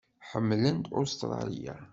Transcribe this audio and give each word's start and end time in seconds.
Ḥemmlent 0.29 0.85
Ustṛalya. 0.99 1.75